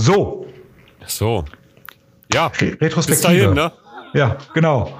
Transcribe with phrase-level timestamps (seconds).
[0.00, 0.46] So.
[1.06, 1.44] So.
[2.32, 2.46] Ja.
[2.46, 3.06] Retrospektive.
[3.06, 3.72] Bis dahin, ne?
[4.14, 4.98] Ja, genau.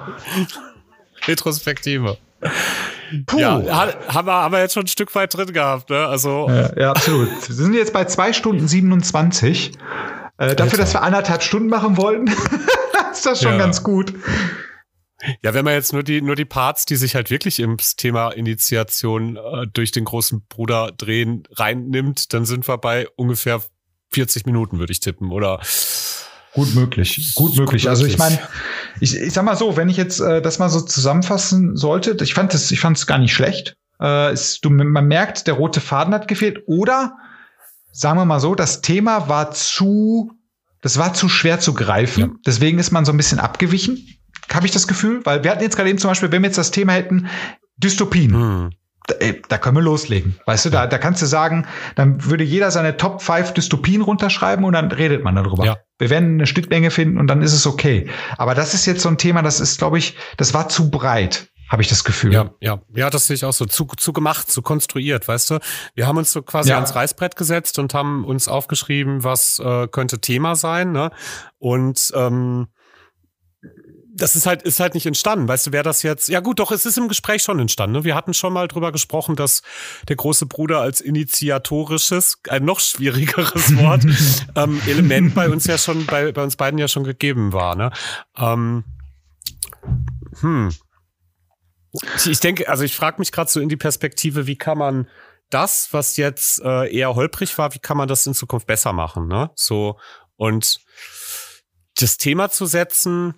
[1.27, 2.17] Retrospektive.
[3.25, 3.39] Puh.
[3.39, 3.61] Ja,
[4.07, 6.05] haben wir, haben wir jetzt schon ein Stück weit drin gehabt, ne?
[6.05, 6.47] Also.
[6.49, 7.29] Ja, ja absolut.
[7.47, 9.71] Wir sind jetzt bei zwei Stunden 27.
[10.37, 12.27] Äh, dafür, dass wir anderthalb Stunden machen wollten,
[13.11, 13.57] ist das schon ja.
[13.57, 14.13] ganz gut.
[15.43, 18.31] Ja, wenn man jetzt nur die, nur die Parts, die sich halt wirklich ins Thema
[18.31, 23.61] Initiation äh, durch den großen Bruder drehen, reinnimmt, dann sind wir bei ungefähr
[24.11, 25.59] 40 Minuten, würde ich tippen, oder?
[26.53, 27.87] Gut möglich, gut möglich.
[27.87, 28.37] Also ich meine,
[28.99, 32.33] ich, ich sag mal so, wenn ich jetzt äh, das mal so zusammenfassen sollte, ich
[32.33, 33.77] fand es, ich fand es gar nicht schlecht.
[34.01, 36.63] Äh, es, du, man merkt, der rote Faden hat gefehlt.
[36.65, 37.15] Oder
[37.93, 40.33] sagen wir mal so, das Thema war zu,
[40.81, 42.19] das war zu schwer zu greifen.
[42.19, 42.29] Ja.
[42.45, 44.05] Deswegen ist man so ein bisschen abgewichen,
[44.51, 45.21] habe ich das Gefühl.
[45.23, 47.27] Weil wir hatten jetzt gerade eben zum Beispiel, wenn wir jetzt das Thema hätten,
[47.77, 48.33] Dystopien.
[48.33, 48.69] Hm
[49.19, 50.39] ey, da können wir loslegen.
[50.45, 54.65] Weißt du, da, da kannst du sagen, dann würde jeder seine Top 5 Dystopien runterschreiben
[54.65, 55.65] und dann redet man darüber.
[55.65, 55.77] Ja.
[55.97, 58.09] Wir werden eine Schnittmenge finden und dann ist es okay.
[58.37, 61.47] Aber das ist jetzt so ein Thema, das ist, glaube ich, das war zu breit
[61.71, 62.33] habe ich das Gefühl.
[62.33, 63.65] Ja, ja, ja, das sehe ich auch so.
[63.65, 65.59] Zu, zu gemacht, zu konstruiert, weißt du?
[65.95, 66.75] Wir haben uns so quasi ja.
[66.75, 71.11] ans Reißbrett gesetzt und haben uns aufgeschrieben, was äh, könnte Thema sein, ne?
[71.59, 72.67] Und ähm,
[74.13, 75.47] das ist halt, ist halt nicht entstanden.
[75.47, 77.97] Weißt du, wer das jetzt, ja gut, doch, es ist im Gespräch schon entstanden.
[77.97, 78.03] Ne?
[78.03, 79.61] Wir hatten schon mal drüber gesprochen, dass
[80.07, 84.03] der große Bruder als initiatorisches, ein noch schwierigeres Wort,
[84.55, 87.75] ähm, Element bei uns ja schon, bei, bei uns beiden ja schon gegeben war.
[87.75, 87.91] Ne?
[88.37, 88.83] Ähm,
[90.41, 90.73] hm.
[92.25, 95.07] Ich denke, also ich frage mich gerade so in die Perspektive, wie kann man
[95.49, 99.27] das, was jetzt äh, eher holprig war, wie kann man das in Zukunft besser machen?
[99.27, 99.51] Ne?
[99.55, 99.99] So
[100.37, 100.79] und
[101.97, 103.35] das Thema zu setzen,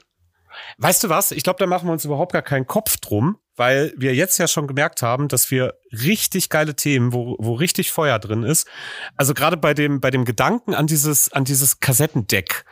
[0.78, 1.32] Weißt du was?
[1.32, 4.48] Ich glaube, da machen wir uns überhaupt gar keinen Kopf drum, weil wir jetzt ja
[4.48, 8.68] schon gemerkt haben, dass wir richtig geile Themen, wo, wo richtig Feuer drin ist.
[9.16, 12.66] Also gerade bei dem, bei dem Gedanken an dieses, an dieses Kassettendeck.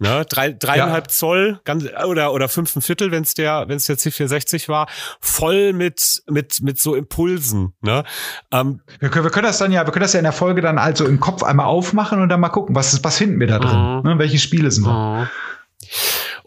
[0.00, 1.08] Ne, drei, dreieinhalb ja.
[1.08, 4.86] Zoll ganz, oder oder fünf ein Viertel, wenn es der wenn es der C460 war,
[5.20, 7.74] voll mit mit mit so Impulsen.
[7.80, 8.04] Ne?
[8.52, 10.60] Ähm, wir, können, wir können das dann ja, wir können das ja in der Folge
[10.60, 13.58] dann also im Kopf einmal aufmachen und dann mal gucken, was was finden wir da
[13.58, 14.02] drin, mhm.
[14.08, 14.18] ne?
[14.20, 14.92] welche Spiele sind da.
[14.92, 15.28] Mhm.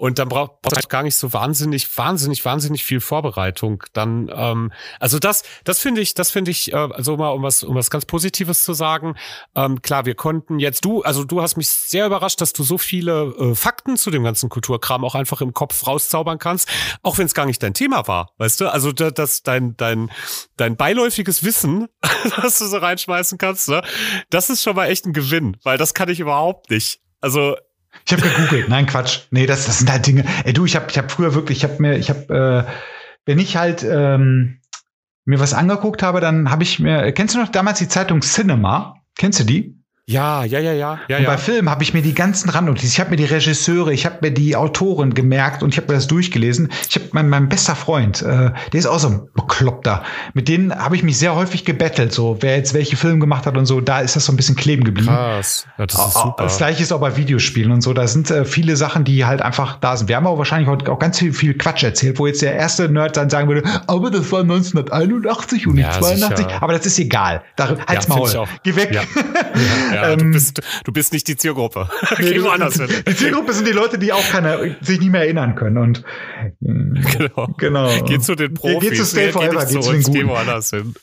[0.01, 3.83] Und dann braucht man gar nicht so wahnsinnig, wahnsinnig, wahnsinnig viel Vorbereitung.
[3.93, 7.61] Dann, ähm, also das, das finde ich, das finde ich, äh, also mal um was,
[7.61, 9.13] um was ganz Positives zu sagen.
[9.53, 12.79] Ähm, klar, wir konnten jetzt du, also du hast mich sehr überrascht, dass du so
[12.79, 16.67] viele äh, Fakten zu dem ganzen Kulturkram auch einfach im Kopf rauszaubern kannst,
[17.03, 18.71] auch wenn es gar nicht dein Thema war, weißt du?
[18.71, 20.09] Also das, dein, dein,
[20.57, 21.89] dein beiläufiges Wissen,
[22.41, 23.83] das du so reinschmeißen kannst, ne?
[24.31, 27.01] das ist schon mal echt ein Gewinn, weil das kann ich überhaupt nicht.
[27.19, 27.55] Also
[28.05, 28.69] ich habe gegoogelt.
[28.69, 29.21] Nein, Quatsch.
[29.31, 30.25] Nee, das, das sind halt Dinge.
[30.43, 32.71] Ey, du, ich habe ich hab früher wirklich, ich habe mir, ich habe, äh,
[33.25, 34.59] wenn ich halt ähm,
[35.25, 38.95] mir was angeguckt habe, dann habe ich mir, kennst du noch damals die Zeitung Cinema?
[39.17, 39.80] Kennst du die?
[40.11, 40.99] Ja, ja, ja, ja.
[41.07, 43.93] ja und bei Filmen habe ich mir die ganzen Randnotizen, ich habe mir die Regisseure,
[43.93, 46.69] ich habe mir die Autoren gemerkt und ich habe mir das durchgelesen.
[46.89, 50.03] Ich habe mein, mein bester Freund, äh, der ist auch so ein Bekloppter.
[50.33, 53.57] Mit denen habe ich mich sehr häufig gebettelt, so wer jetzt welche Filme gemacht hat
[53.57, 53.79] und so.
[53.79, 55.07] Da ist das so ein bisschen kleben geblieben.
[55.07, 56.43] Krass, ja, das ist super.
[56.43, 57.93] Das gleiche ist auch bei Videospielen und so.
[57.93, 60.09] Da sind äh, viele Sachen, die halt einfach da sind.
[60.09, 62.89] Wir haben aber wahrscheinlich heute auch ganz viel, viel Quatsch erzählt, wo jetzt der erste
[62.89, 66.45] Nerd dann sagen würde, aber das war 1981 und nicht ja, 82.
[66.45, 66.63] Sicher.
[66.63, 67.43] Aber das ist egal.
[67.55, 68.47] Da, halt's ja, Maul.
[68.63, 68.91] Geh weg.
[68.93, 69.01] Ja.
[70.01, 71.89] Ja, ähm, du, bist, du bist nicht die Zielgruppe.
[72.19, 72.87] Nee, Geh woanders hin.
[73.07, 75.77] Die Zielgruppe sind die Leute, die auch keine, sich nicht mehr erinnern können.
[75.77, 76.03] Und
[76.61, 77.47] genau.
[77.57, 78.03] genau.
[78.03, 78.89] Geh zu den Profis.
[78.89, 80.17] Geh zu Stay Forever, geh zu, den Guten.
[80.17, 80.93] Geh woanders hin.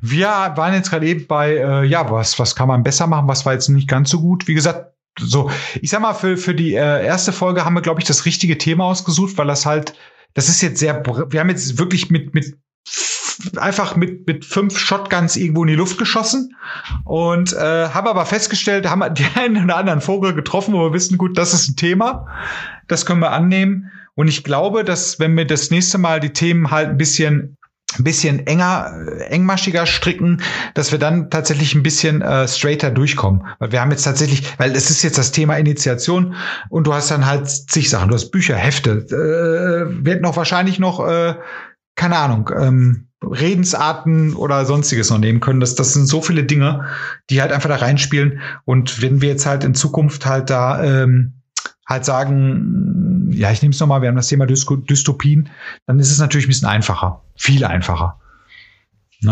[0.00, 3.44] Wir waren jetzt gerade eben bei, äh, ja, was, was kann man besser machen, was
[3.44, 4.48] war jetzt nicht ganz so gut.
[4.48, 5.50] Wie gesagt, so,
[5.80, 8.56] ich sag mal, für, für die äh, erste Folge haben wir, glaube ich, das richtige
[8.56, 9.94] Thema ausgesucht, weil das halt,
[10.34, 12.56] das ist jetzt sehr, wir haben jetzt wirklich mit, mit
[13.56, 16.54] einfach mit, mit fünf Shotguns irgendwo in die Luft geschossen
[17.04, 21.18] und äh, haben aber festgestellt, haben die einen oder anderen Vogel getroffen, wo wir wissen,
[21.18, 22.26] gut, das ist ein Thema,
[22.88, 23.90] das können wir annehmen.
[24.14, 27.56] Und ich glaube, dass wenn wir das nächste Mal die Themen halt ein bisschen
[27.96, 30.42] ein bisschen enger, äh, engmaschiger stricken,
[30.74, 33.46] dass wir dann tatsächlich ein bisschen äh, straighter durchkommen.
[33.58, 36.34] Weil wir haben jetzt tatsächlich, weil es ist jetzt das Thema Initiation
[36.68, 38.08] und du hast dann halt zig Sachen.
[38.08, 41.34] Du hast Bücher, Hefte, äh, wird noch wahrscheinlich noch, äh,
[41.94, 45.60] keine Ahnung, ähm, Redensarten oder sonstiges noch nehmen können.
[45.60, 46.86] Das, das sind so viele Dinge,
[47.30, 48.40] die halt einfach da reinspielen.
[48.64, 51.34] Und wenn wir jetzt halt in Zukunft halt da ähm,
[51.86, 55.48] halt sagen, ja, ich nehme es nochmal, wir haben das Thema Dystopien,
[55.86, 57.22] dann ist es natürlich ein bisschen einfacher.
[57.36, 58.20] Viel einfacher.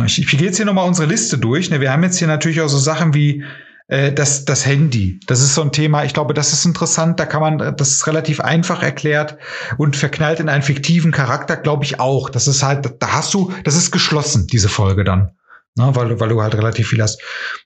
[0.07, 1.71] Ich, ich gehe jetzt hier nochmal unsere Liste durch.
[1.71, 3.45] Ne, wir haben jetzt hier natürlich auch so Sachen wie
[3.89, 5.21] äh, das, das Handy.
[5.27, 7.21] Das ist so ein Thema, ich glaube, das ist interessant.
[7.21, 9.39] Da kann man, das ist relativ einfach erklärt
[9.79, 12.31] und verknallt in einen fiktiven Charakter, glaube ich auch.
[12.31, 15.33] Das ist halt, da hast du, das ist geschlossen, diese Folge dann.
[15.79, 17.21] Ne, weil, du, weil du halt relativ viel hast.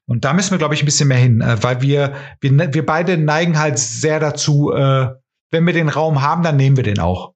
[0.06, 2.84] Und da müssen wir, glaube ich, ein bisschen mehr hin, äh, weil wir, wir, wir
[2.84, 5.10] beide neigen halt sehr dazu, äh,
[5.52, 7.34] wenn wir den Raum haben, dann nehmen wir den auch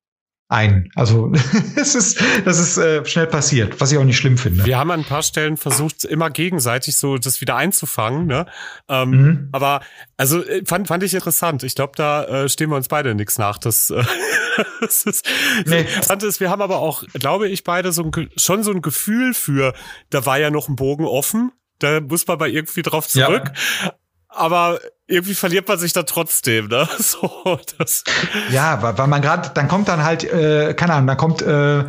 [0.49, 0.91] ein.
[0.95, 1.33] Also
[1.77, 4.65] es ist, das ist äh, schnell passiert, was ich auch nicht schlimm finde.
[4.65, 8.27] Wir haben an ein paar Stellen versucht, immer gegenseitig so das wieder einzufangen.
[8.27, 8.47] Ne?
[8.89, 9.49] Ähm, mhm.
[9.53, 9.81] Aber
[10.17, 11.63] also äh, fand, fand ich interessant.
[11.63, 13.59] Ich glaube, da äh, stehen wir uns beide nichts nach.
[13.59, 14.05] Das, äh,
[14.81, 15.29] das ist,
[15.67, 15.87] nee.
[16.23, 19.75] ist, wir haben aber auch, glaube ich, beide so ein, schon so ein Gefühl für,
[20.11, 21.53] da war ja noch ein Bogen offen.
[21.79, 23.51] Da muss man mal irgendwie drauf zurück.
[23.83, 23.95] Ja
[24.35, 26.89] aber irgendwie verliert man sich da trotzdem, ne?
[26.99, 28.05] So, das.
[28.51, 31.85] Ja, weil, weil man gerade, dann kommt dann halt, äh, keine Ahnung, dann kommt äh,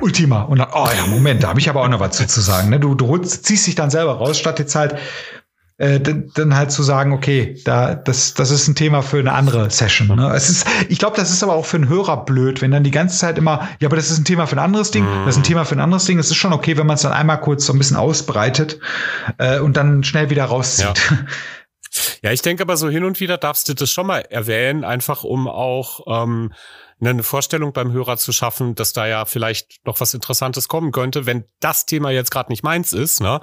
[0.00, 2.40] Ultima und dann, oh ja, Moment, da habe ich aber auch noch was zu, zu
[2.40, 2.70] sagen.
[2.70, 2.80] Ne?
[2.80, 4.96] Du, du ziehst dich dann selber raus, statt jetzt halt
[5.78, 9.70] äh, dann halt zu sagen, okay, da das das ist ein Thema für eine andere
[9.70, 10.08] Session.
[10.08, 10.32] Ne?
[10.34, 12.90] Es ist, ich glaube, das ist aber auch für einen Hörer blöd, wenn dann die
[12.90, 15.40] ganze Zeit immer, ja, aber das ist ein Thema für ein anderes Ding, das ist
[15.40, 16.18] ein Thema für ein anderes Ding.
[16.18, 18.80] Es ist schon okay, wenn man es dann einmal kurz so ein bisschen ausbreitet
[19.38, 21.10] äh, und dann schnell wieder rauszieht.
[21.10, 21.18] Ja.
[22.22, 25.24] Ja, ich denke aber so hin und wieder darfst du das schon mal erwähnen, einfach
[25.24, 26.52] um auch ähm,
[27.00, 31.26] eine Vorstellung beim Hörer zu schaffen, dass da ja vielleicht noch was Interessantes kommen könnte,
[31.26, 33.40] wenn das Thema jetzt gerade nicht meins ist, ne?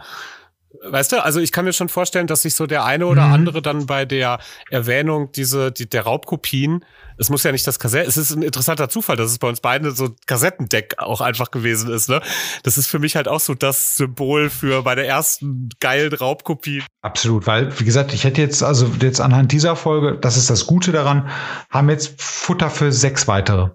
[0.81, 3.33] Weißt du, also ich kann mir schon vorstellen, dass sich so der eine oder mhm.
[3.33, 4.39] andere dann bei der
[4.69, 6.83] Erwähnung diese, die, der Raubkopien,
[7.17, 9.61] es muss ja nicht das Kassett, es ist ein interessanter Zufall, dass es bei uns
[9.61, 12.21] beiden so ein Kassettendeck auch einfach gewesen ist, ne?
[12.63, 16.83] Das ist für mich halt auch so das Symbol für meine ersten geilen Raubkopien.
[17.01, 20.65] Absolut, weil, wie gesagt, ich hätte jetzt, also jetzt anhand dieser Folge, das ist das
[20.65, 21.29] Gute daran,
[21.69, 23.69] haben jetzt Futter für sechs weitere.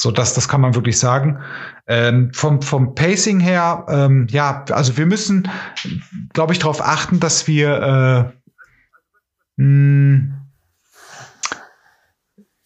[0.00, 1.40] So, das, das kann man wirklich sagen.
[1.86, 5.48] Ähm, vom, vom Pacing her, ähm, ja, also wir müssen,
[6.32, 8.32] glaube ich, darauf achten, dass wir
[9.58, 10.40] äh, mh,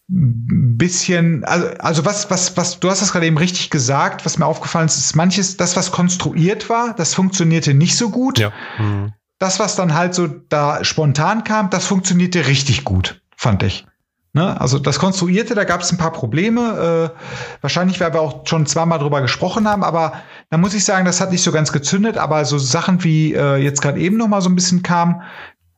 [0.06, 4.46] bisschen, also, also was, was, was, du hast das gerade eben richtig gesagt, was mir
[4.46, 8.38] aufgefallen ist, ist manches, das, was konstruiert war, das funktionierte nicht so gut.
[8.38, 8.52] Ja.
[8.78, 9.12] Mhm.
[9.38, 13.86] Das, was dann halt so da spontan kam, das funktionierte richtig gut, fand ich.
[14.34, 14.60] Ne?
[14.60, 17.12] Also das Konstruierte, da gab es ein paar Probleme.
[17.14, 17.18] Äh,
[17.60, 20.14] wahrscheinlich, weil wir auch schon zweimal drüber gesprochen haben, aber
[20.50, 23.56] da muss ich sagen, das hat nicht so ganz gezündet, aber so Sachen wie äh,
[23.56, 25.22] jetzt gerade eben noch mal so ein bisschen kam,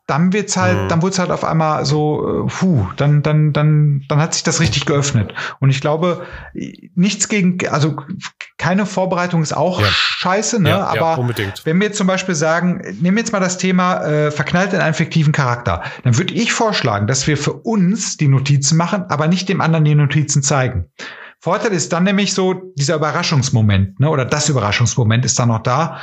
[0.07, 0.89] dann wird's halt, mhm.
[0.89, 4.45] dann wurde es halt auf einmal so, äh, puh, dann, dann, dann, dann hat sich
[4.45, 5.35] das richtig geöffnet.
[5.59, 6.25] Und ich glaube,
[6.95, 7.97] nichts gegen, also
[8.57, 9.87] keine Vorbereitung ist auch ja.
[9.91, 10.71] scheiße, ne?
[10.71, 14.05] Ja, Aber ja, wenn wir jetzt zum Beispiel sagen, nehmen wir jetzt mal das Thema
[14.05, 18.29] äh, verknallt in einen fiktiven Charakter, dann würde ich vorschlagen, dass wir für uns die
[18.29, 20.87] Notizen machen, aber nicht dem anderen die Notizen zeigen.
[21.41, 24.09] Vorteil ist dann nämlich so dieser Überraschungsmoment, ne?
[24.09, 25.99] Oder das Überraschungsmoment ist dann noch da.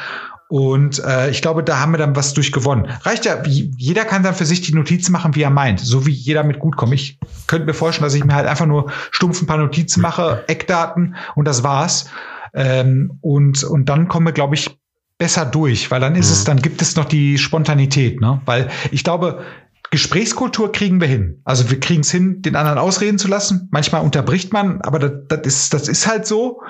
[0.53, 2.85] Und äh, ich glaube, da haben wir dann was durchgewonnen.
[3.01, 6.11] Reicht ja, jeder kann dann für sich die Notizen machen, wie er meint, so wie
[6.11, 6.94] jeder mit gut kommt.
[6.94, 7.17] Ich
[7.47, 11.15] könnte mir vorstellen, dass ich mir halt einfach nur stumpf ein paar Notizen mache, Eckdaten
[11.33, 12.11] und das war's.
[12.53, 14.77] Ähm, und, und dann kommen wir, glaube ich,
[15.17, 16.33] besser durch, weil dann ist mhm.
[16.33, 18.39] es, dann gibt es noch die Spontanität, ne?
[18.45, 19.41] Weil ich glaube,
[19.89, 21.41] Gesprächskultur kriegen wir hin.
[21.45, 23.69] Also wir kriegen es hin, den anderen ausreden zu lassen.
[23.71, 26.61] Manchmal unterbricht man, aber das, das, ist, das ist halt so.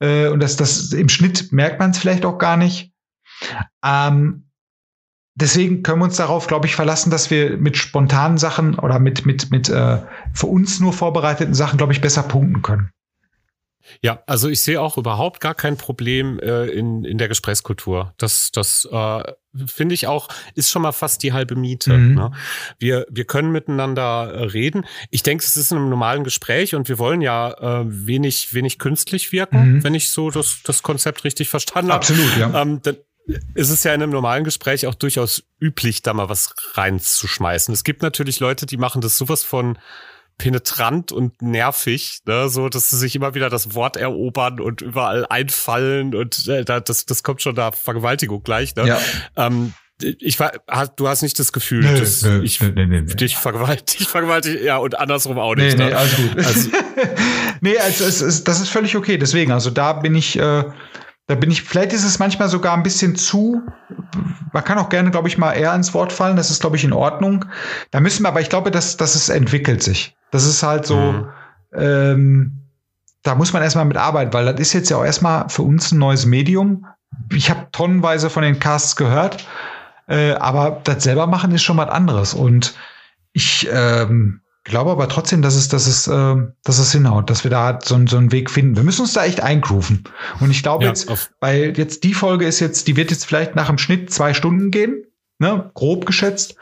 [0.00, 2.92] Äh, und das, das im Schnitt merkt man es vielleicht auch gar nicht.
[3.84, 4.50] Ähm,
[5.34, 9.26] deswegen können wir uns darauf, glaube ich, verlassen, dass wir mit spontanen Sachen oder mit,
[9.26, 9.98] mit, mit äh,
[10.32, 12.90] für uns nur vorbereiteten Sachen, glaube ich, besser punkten können.
[14.02, 18.12] Ja, also ich sehe auch überhaupt gar kein Problem äh, in, in der Gesprächskultur.
[18.18, 19.22] Das, das äh,
[19.66, 21.96] finde ich auch, ist schon mal fast die halbe Miete.
[21.96, 22.14] Mhm.
[22.14, 22.30] Ne?
[22.78, 24.84] Wir, wir können miteinander äh, reden.
[25.10, 28.78] Ich denke, es ist in einem normalen Gespräch und wir wollen ja äh, wenig, wenig
[28.78, 29.84] künstlich wirken, mhm.
[29.84, 32.00] wenn ich so das, das Konzept richtig verstanden habe.
[32.00, 32.60] Absolut, ja.
[32.60, 32.96] Ähm, dann,
[33.54, 37.72] ist es ja in einem normalen Gespräch auch durchaus üblich, da mal was reinzuschmeißen.
[37.74, 39.78] Es gibt natürlich Leute, die machen das sowas von
[40.38, 42.48] penetrant und nervig, ne?
[42.48, 47.06] so dass sie sich immer wieder das Wort erobern und überall einfallen und äh, das,
[47.06, 48.74] das kommt schon da Vergewaltigung gleich.
[48.76, 48.86] Ne?
[48.86, 49.00] Ja.
[49.36, 50.52] Ähm, ich war,
[50.94, 54.76] du hast nicht das Gefühl, nö, dass nö, ich nö, nö, dich vergewaltige, vergewaltige, ja,
[54.76, 55.76] und andersrum auch nicht.
[55.76, 55.96] Nee, nee, ne?
[55.96, 56.36] alles gut.
[56.36, 56.70] Also,
[57.60, 59.18] nee, also es ist, das ist völlig okay.
[59.18, 60.64] Deswegen, also da bin ich, äh,
[61.28, 63.62] da bin ich, vielleicht ist es manchmal sogar ein bisschen zu,
[64.52, 66.84] man kann auch gerne, glaube ich, mal eher ins Wort fallen, das ist, glaube ich,
[66.84, 67.44] in Ordnung.
[67.90, 70.16] Da müssen wir, aber ich glaube, dass, dass es entwickelt sich.
[70.30, 71.28] Das ist halt so, mhm.
[71.74, 72.52] ähm,
[73.22, 75.92] da muss man erstmal mit arbeiten, weil das ist jetzt ja auch erstmal für uns
[75.92, 76.86] ein neues Medium.
[77.30, 79.46] Ich habe tonnenweise von den Casts gehört,
[80.06, 82.32] äh, aber das selber machen ist schon was anderes.
[82.32, 82.74] Und
[83.34, 87.50] ich, ähm, glaube aber trotzdem, dass es, dass es, äh, dass es hinhaut, dass wir
[87.50, 88.76] da so, so einen Weg finden.
[88.76, 90.04] Wir müssen uns da echt eingrooven.
[90.40, 91.10] Und ich glaube ja, jetzt,
[91.40, 94.70] weil jetzt die Folge ist jetzt, die wird jetzt vielleicht nach dem Schnitt zwei Stunden
[94.70, 95.04] gehen,
[95.38, 96.56] ne, grob geschätzt.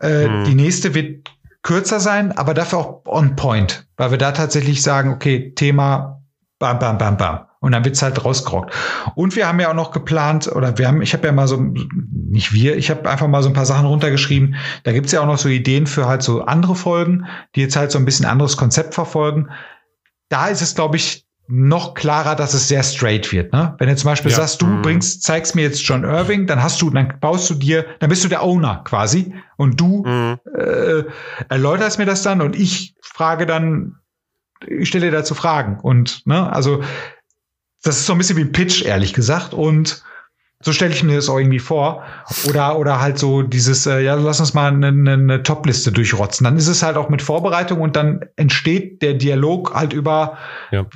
[0.00, 0.44] Äh, hm.
[0.44, 1.30] Die nächste wird
[1.62, 6.23] kürzer sein, aber dafür auch on point, weil wir da tatsächlich sagen, okay, Thema
[6.64, 7.40] bam, bam, bam, bam.
[7.60, 8.74] Und dann wird's halt rausgerockt.
[9.14, 11.56] Und wir haben ja auch noch geplant, oder wir haben, ich habe ja mal so,
[11.56, 14.56] nicht wir, ich habe einfach mal so ein paar Sachen runtergeschrieben.
[14.82, 17.90] Da gibt's ja auch noch so Ideen für halt so andere Folgen, die jetzt halt
[17.90, 19.50] so ein bisschen anderes Konzept verfolgen.
[20.28, 23.52] Da ist es, glaube ich, noch klarer, dass es sehr straight wird.
[23.52, 23.74] Ne?
[23.78, 24.38] Wenn du zum Beispiel ja.
[24.38, 24.82] sagst, du mhm.
[24.82, 28.24] bringst, zeigst mir jetzt John Irving, dann hast du, dann baust du dir, dann bist
[28.24, 30.38] du der Owner quasi und du mhm.
[30.56, 31.04] äh,
[31.48, 33.96] erläuterst mir das dann und ich frage dann,
[34.68, 35.78] ich stelle dazu Fragen.
[35.80, 36.82] Und ne, also
[37.82, 39.54] das ist so ein bisschen wie ein Pitch, ehrlich gesagt.
[39.54, 40.02] Und
[40.64, 42.02] so stelle ich mir das auch irgendwie vor.
[42.48, 46.44] Oder, oder halt so dieses, äh, ja, lass uns mal eine, eine Top-Liste durchrotzen.
[46.44, 50.38] Dann ist es halt auch mit Vorbereitung und dann entsteht der Dialog halt über
[50.72, 50.86] ja.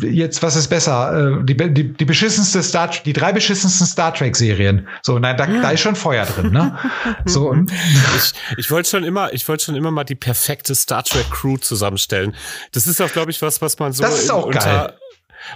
[0.00, 1.38] jetzt, was ist besser?
[1.40, 4.88] Äh, die, die, die beschissenste Star die drei beschissensten Star Trek-Serien.
[5.02, 6.76] So, nein, da, da ist schon Feuer drin, ne?
[7.24, 7.70] so, und
[8.16, 12.34] ich, ich wollte schon immer, ich wollte schon immer mal die perfekte Star Trek-Crew zusammenstellen.
[12.72, 14.94] Das ist auch, glaube ich, was, was man so das ist auch unter, geil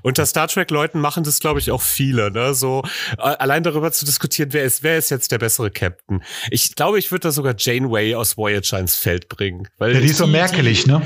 [0.02, 2.55] unter Star Trek-Leuten machen das, glaube ich, auch viele, ne?
[2.55, 2.83] So
[3.19, 6.23] äh, allein darüber zu diskutieren, wer ist, wer ist jetzt der bessere Captain.
[6.50, 9.69] Ich glaube, ich würde da sogar Janeway aus Voyager ins Feld bringen.
[9.78, 11.02] Weil ja, die ist so merkelig, ne?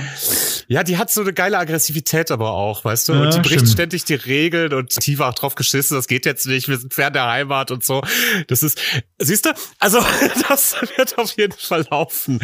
[0.68, 3.12] Ja, die hat so eine geile Aggressivität aber auch, weißt du?
[3.14, 3.70] Ja, und die bricht stimmt.
[3.70, 7.12] ständig die Regeln und Tiva auch drauf geschissen, das geht jetzt nicht, wir sind fern
[7.12, 8.02] der Heimat und so.
[8.49, 8.80] Das ist,
[9.18, 9.50] siehst du?
[9.78, 10.00] Also,
[10.49, 12.40] das wird auf jeden Fall laufen.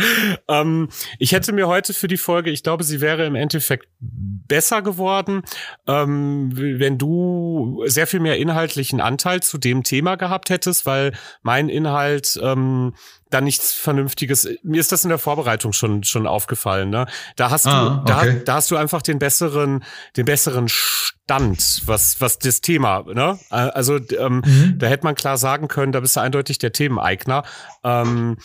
[0.49, 0.89] Ähm,
[1.19, 5.43] ich hätte mir heute für die Folge, ich glaube, sie wäre im Endeffekt besser geworden.
[5.87, 11.69] Ähm, wenn du sehr viel mehr inhaltlichen Anteil zu dem Thema gehabt hättest, weil mein
[11.69, 12.95] Inhalt ähm,
[13.31, 14.49] da nichts Vernünftiges.
[14.63, 16.91] Mir ist das in der Vorbereitung schon schon aufgefallen.
[16.91, 17.07] Ne?
[17.35, 18.35] Da hast ah, du, okay.
[18.37, 19.85] da, da hast du einfach den besseren,
[20.17, 23.03] den besseren Stand, was was das Thema.
[23.03, 23.39] Ne?
[23.51, 24.79] Also ähm, mhm.
[24.79, 27.43] da hätte man klar sagen können, da bist du eindeutig der Themeneigner.
[27.83, 28.39] Ähm,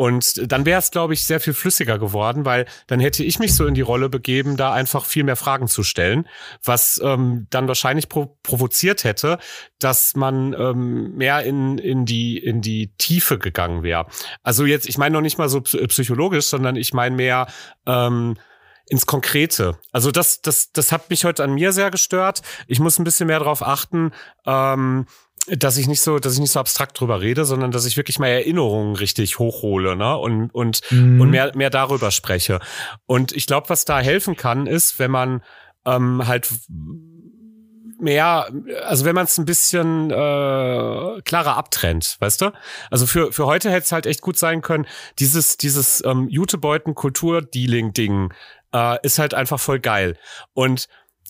[0.00, 3.54] und dann wäre es, glaube ich, sehr viel flüssiger geworden, weil dann hätte ich mich
[3.54, 6.26] so in die Rolle begeben, da einfach viel mehr Fragen zu stellen,
[6.64, 9.38] was ähm, dann wahrscheinlich pro provoziert hätte,
[9.78, 14.06] dass man ähm, mehr in, in, die, in die Tiefe gegangen wäre.
[14.42, 17.46] Also jetzt, ich meine noch nicht mal so psychologisch, sondern ich meine mehr
[17.84, 18.38] ähm,
[18.86, 19.76] ins Konkrete.
[19.92, 22.40] Also das, das, das hat mich heute an mir sehr gestört.
[22.66, 24.12] Ich muss ein bisschen mehr darauf achten,
[24.46, 25.04] ähm,
[25.48, 28.18] dass ich nicht so, dass ich nicht so abstrakt drüber rede, sondern dass ich wirklich
[28.18, 30.16] mal Erinnerungen richtig hochhole, ne?
[30.16, 31.20] Und und mhm.
[31.20, 32.60] und mehr mehr darüber spreche.
[33.06, 35.42] Und ich glaube, was da helfen kann, ist, wenn man
[35.86, 36.48] ähm, halt
[37.98, 38.50] mehr,
[38.86, 40.14] also wenn man es ein bisschen äh,
[41.22, 42.52] klarer abtrennt, weißt du?
[42.90, 44.86] Also für für heute hätte es halt echt gut sein können,
[45.18, 48.32] dieses dieses ähm, Jutebeuten Kultur Dealing Ding
[48.74, 50.16] äh, ist halt einfach voll geil
[50.54, 50.88] und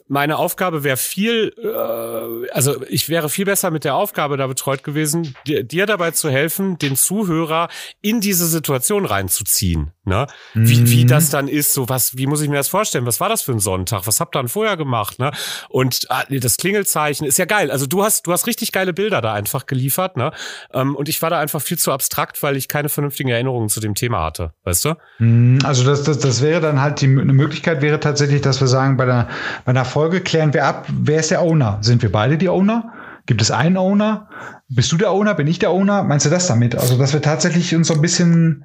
[0.08, 4.84] meine Aufgabe wäre viel, äh, also ich wäre viel besser mit der Aufgabe da betreut
[4.84, 7.68] gewesen, dir, dir dabei zu helfen, den Zuhörer
[8.00, 9.92] in diese Situation reinzuziehen.
[10.04, 10.26] Ne?
[10.54, 10.68] Mhm.
[10.68, 13.06] Wie, wie das dann ist, so was, wie muss ich mir das vorstellen?
[13.06, 14.06] Was war das für ein Sonntag?
[14.06, 15.18] Was habt ihr dann vorher gemacht?
[15.18, 15.30] Ne?
[15.68, 17.70] Und ah, das Klingelzeichen ist ja geil.
[17.70, 20.32] Also du hast, du hast richtig geile Bilder da einfach geliefert, ne?
[20.72, 23.80] Ähm, und ich war da einfach viel zu abstrakt, weil ich keine vernünftigen Erinnerungen zu
[23.80, 24.94] dem Thema hatte, weißt du?
[25.18, 25.60] Mhm.
[25.64, 28.96] Also das, das, das wäre dann halt die eine Möglichkeit wäre tatsächlich, dass wir sagen,
[28.96, 29.28] bei der,
[29.64, 31.78] bei einer Folge klären wir ab, wer ist der Owner?
[31.82, 32.92] Sind wir beide die Owner?
[33.26, 34.28] Gibt es einen Owner?
[34.68, 35.34] Bist du der Owner?
[35.34, 36.02] Bin ich der Owner?
[36.04, 36.74] Meinst du das damit?
[36.74, 38.64] Also, dass wir tatsächlich uns so ein bisschen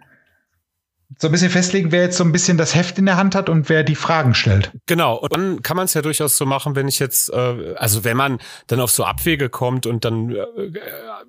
[1.17, 3.47] so ein bisschen festlegen, wer jetzt so ein bisschen das Heft in der Hand hat
[3.47, 4.71] und wer die Fragen stellt.
[4.85, 8.03] Genau, und dann kann man es ja durchaus so machen, wenn ich jetzt, äh, also
[8.03, 10.45] wenn man dann auf so Abwege kommt und dann äh,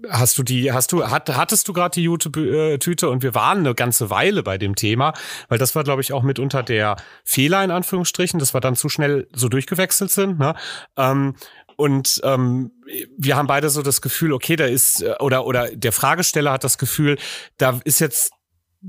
[0.08, 3.74] hast du die, hast du, hat, hattest du gerade die YouTube-Tüte und wir waren eine
[3.74, 5.12] ganze Weile bei dem Thema,
[5.48, 8.88] weil das war, glaube ich, auch mitunter der Fehler in Anführungsstrichen, dass wir dann zu
[8.88, 10.38] schnell so durchgewechselt sind.
[10.38, 10.54] Ne?
[10.96, 11.34] Ähm,
[11.76, 12.72] und ähm,
[13.18, 16.64] wir haben beide so das Gefühl, okay, da ist, äh, oder, oder der Fragesteller hat
[16.64, 17.18] das Gefühl,
[17.58, 18.32] da ist jetzt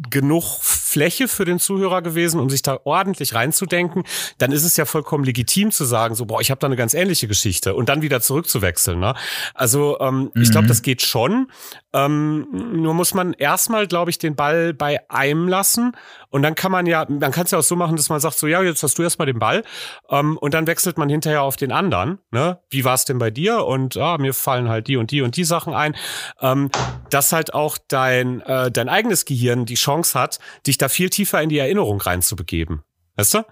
[0.09, 4.03] genug Fläche für den Zuhörer gewesen, um sich da ordentlich reinzudenken,
[4.37, 6.93] dann ist es ja vollkommen legitim zu sagen, so, boah, ich habe da eine ganz
[6.93, 8.99] ähnliche Geschichte und dann wieder zurückzuwechseln.
[8.99, 9.15] Ne?
[9.53, 10.41] Also ähm, mhm.
[10.41, 11.51] ich glaube, das geht schon.
[11.97, 12.47] Ähm,
[12.81, 15.93] nur muss man erstmal, glaube ich, den Ball bei einem lassen
[16.29, 18.37] und dann kann man ja, man kann es ja auch so machen, dass man sagt,
[18.37, 19.63] so, ja, jetzt hast du erstmal den Ball
[20.09, 22.19] ähm, und dann wechselt man hinterher auf den anderen.
[22.29, 22.59] Ne?
[22.69, 23.65] Wie war es denn bei dir?
[23.65, 25.95] Und ah, mir fallen halt die und die und die Sachen ein.
[26.39, 26.69] Ähm,
[27.09, 31.41] dass halt auch dein, äh, dein eigenes Gehirn die Chance hat, dich da viel tiefer
[31.41, 32.83] in die Erinnerung reinzubegeben.
[33.15, 33.43] Weißt du?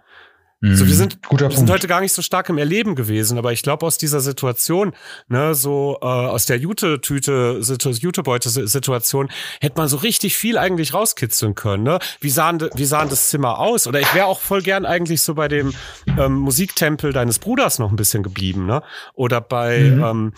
[0.61, 0.97] So, wir mhm.
[0.97, 3.97] sind, wir sind heute gar nicht so stark im Erleben gewesen, aber ich glaube aus
[3.97, 4.93] dieser Situation,
[5.27, 11.83] ne, so äh, aus der Jute-Tüte, Jute-Beute-Situation, hätte man so richtig viel eigentlich rauskitzeln können.
[11.83, 11.99] Ne?
[12.21, 13.85] Wie sahen, wie sahen das Zimmer aus?
[13.85, 15.73] Oder ich wäre auch voll gern eigentlich so bei dem,
[16.17, 18.81] ähm, Musiktempel deines Bruders noch ein bisschen geblieben, ne?
[19.13, 20.03] Oder bei, mhm.
[20.03, 20.33] ähm,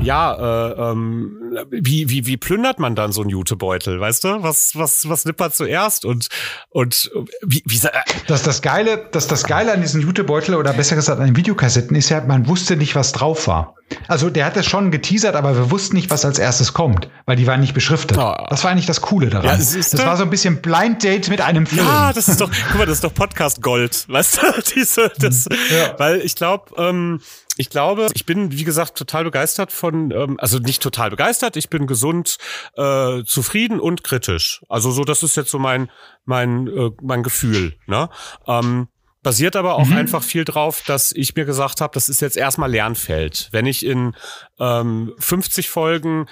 [0.00, 0.34] ja,
[0.68, 4.42] äh, ähm, wie, wie, wie plündert man dann so einen Jutebeutel, weißt du?
[4.42, 6.28] Was, was, was nimmt man zuerst und,
[6.68, 7.10] und
[7.42, 7.90] wie, wie äh,
[8.26, 11.96] das, das Geile, das, das Geile an diesen Jutebeutel oder besser gesagt an den Videokassetten
[11.96, 13.74] ist ja, man wusste nicht, was drauf war.
[14.08, 17.36] Also der hat es schon geteasert, aber wir wussten nicht, was als erstes kommt, weil
[17.36, 18.18] die waren nicht beschriftet.
[18.18, 18.34] Oh.
[18.48, 19.46] Das war eigentlich das Coole daran.
[19.46, 21.86] Ja, das war so ein bisschen Blind Date mit einem Film.
[21.86, 24.62] Ja, das ist doch, guck mal, das ist doch Podcast Gold, weißt du?
[24.74, 25.94] Diese, das, ja.
[25.98, 27.20] Weil ich glaube, ähm,
[27.56, 31.68] ich glaube, ich bin, wie gesagt, total begeistert von, ähm, also nicht total begeistert, ich
[31.68, 32.38] bin gesund,
[32.76, 34.62] äh, zufrieden und kritisch.
[34.68, 35.90] Also so, das ist jetzt so mein,
[36.24, 37.74] mein, äh, mein Gefühl.
[37.86, 38.08] Ne?
[38.46, 38.88] Ähm,
[39.22, 39.98] Basiert aber auch mhm.
[39.98, 43.48] einfach viel drauf, dass ich mir gesagt habe, das ist jetzt erstmal Lernfeld.
[43.52, 44.16] Wenn ich in
[44.58, 46.26] ähm, 50 Folgen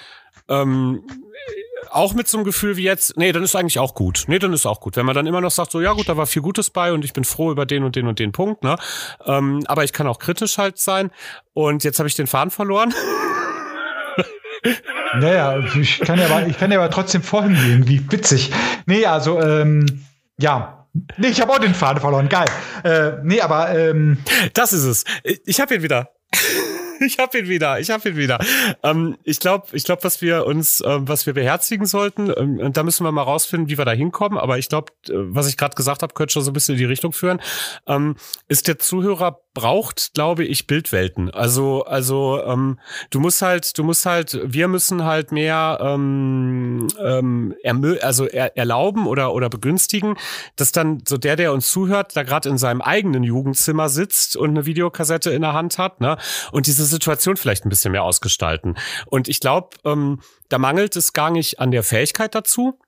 [0.49, 1.03] ähm,
[1.89, 4.25] auch mit so einem Gefühl wie jetzt, nee, dann ist eigentlich auch gut.
[4.27, 4.95] Nee, dann ist auch gut.
[4.95, 7.05] Wenn man dann immer noch sagt, so, ja gut, da war viel Gutes bei und
[7.05, 8.75] ich bin froh über den und den und den Punkt, ne?
[9.25, 11.11] Ähm, aber ich kann auch kritisch halt sein.
[11.53, 12.93] Und jetzt habe ich den Faden verloren.
[15.13, 18.51] Naja, ich kann ja aber, ich kann ja aber trotzdem vorhin gehen, wie witzig.
[18.85, 20.05] Nee, also, ähm,
[20.37, 20.80] ja,
[21.17, 22.27] Nee, ich habe auch den Faden verloren.
[22.27, 22.47] Geil.
[22.83, 24.17] Äh, nee, aber ähm
[24.53, 25.05] das ist es.
[25.45, 26.09] Ich habe ihn wieder.
[27.05, 28.39] ich habe ihn wieder, ich habe ihn wieder.
[28.83, 32.77] Ähm, ich glaube, ich glaube, was wir uns, ähm, was wir beherzigen sollten, ähm, und
[32.77, 34.37] da müssen wir mal rausfinden, wie wir da hinkommen.
[34.37, 36.79] Aber ich glaube, äh, was ich gerade gesagt habe, könnte schon so ein bisschen in
[36.79, 37.41] die Richtung führen.
[37.87, 38.15] Ähm,
[38.47, 41.29] ist der Zuhörer braucht, glaube ich, Bildwelten.
[41.29, 42.79] Also, also ähm,
[43.09, 47.55] du musst halt, du musst halt, wir müssen halt mehr ähm, ähm,
[48.01, 50.15] also er erlauben oder oder begünstigen,
[50.55, 54.51] dass dann so der, der uns zuhört, da gerade in seinem eigenen Jugendzimmer sitzt und
[54.51, 56.17] eine Videokassette in der Hand hat, ne,
[56.51, 58.77] und diese Situation vielleicht ein bisschen mehr ausgestalten.
[59.05, 62.79] Und ich glaube, ähm, da mangelt es gar nicht an der Fähigkeit dazu.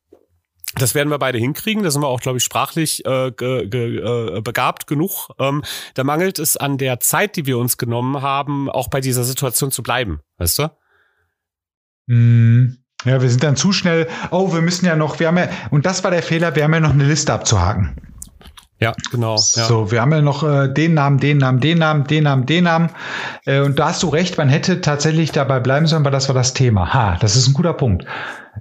[0.75, 1.83] Das werden wir beide hinkriegen.
[1.83, 5.29] Da sind wir auch, glaube ich, sprachlich äh, ge, ge, äh, begabt genug.
[5.39, 9.23] Ähm, da mangelt es an der Zeit, die wir uns genommen haben, auch bei dieser
[9.23, 10.19] Situation zu bleiben.
[10.37, 10.71] Weißt du?
[12.07, 12.77] Mm.
[13.05, 14.07] Ja, wir sind dann zu schnell.
[14.31, 16.73] Oh, wir müssen ja noch, wir haben ja, und das war der Fehler, wir haben
[16.73, 18.12] ja noch eine Liste abzuhaken.
[18.83, 19.35] Ja, genau.
[19.35, 19.37] Ja.
[19.37, 22.65] So, wir haben ja noch äh, den Namen, den Namen, den Namen, den Namen, den
[22.65, 22.89] Namen.
[23.45, 26.35] Äh, und da hast du recht, man hätte tatsächlich dabei bleiben sollen, weil das war
[26.35, 26.93] das Thema.
[26.93, 28.05] Ha, das ist ein guter Punkt.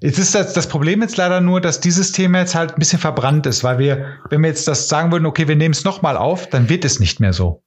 [0.00, 3.00] Jetzt ist das, das Problem jetzt leider nur, dass dieses Thema jetzt halt ein bisschen
[3.00, 6.16] verbrannt ist, weil wir, wenn wir jetzt das sagen würden, okay, wir nehmen es nochmal
[6.16, 7.64] auf, dann wird es nicht mehr so.